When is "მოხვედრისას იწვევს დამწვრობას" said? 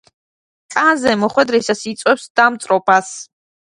1.25-3.19